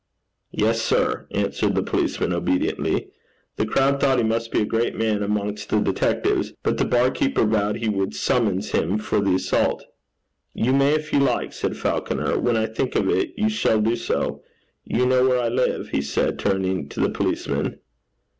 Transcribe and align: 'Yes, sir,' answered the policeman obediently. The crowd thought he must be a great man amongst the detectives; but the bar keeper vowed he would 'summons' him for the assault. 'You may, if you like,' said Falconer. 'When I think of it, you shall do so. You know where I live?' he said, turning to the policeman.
'Yes, 0.49 0.81
sir,' 0.81 1.27
answered 1.29 1.75
the 1.75 1.83
policeman 1.83 2.33
obediently. 2.33 3.09
The 3.57 3.67
crowd 3.67 4.01
thought 4.01 4.17
he 4.17 4.23
must 4.23 4.51
be 4.51 4.61
a 4.61 4.65
great 4.65 4.95
man 4.95 5.21
amongst 5.21 5.69
the 5.69 5.79
detectives; 5.79 6.53
but 6.63 6.79
the 6.79 6.85
bar 6.85 7.11
keeper 7.11 7.45
vowed 7.45 7.75
he 7.75 7.87
would 7.87 8.15
'summons' 8.15 8.71
him 8.71 8.97
for 8.97 9.21
the 9.21 9.35
assault. 9.35 9.85
'You 10.55 10.73
may, 10.73 10.95
if 10.95 11.13
you 11.13 11.19
like,' 11.19 11.53
said 11.53 11.77
Falconer. 11.77 12.39
'When 12.39 12.57
I 12.57 12.65
think 12.65 12.95
of 12.95 13.09
it, 13.09 13.33
you 13.37 13.47
shall 13.47 13.79
do 13.79 13.95
so. 13.95 14.41
You 14.85 15.05
know 15.05 15.27
where 15.27 15.39
I 15.39 15.49
live?' 15.49 15.89
he 15.89 16.01
said, 16.01 16.39
turning 16.39 16.89
to 16.89 16.99
the 16.99 17.09
policeman. 17.11 17.77